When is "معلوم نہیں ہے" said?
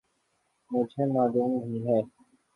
1.13-1.99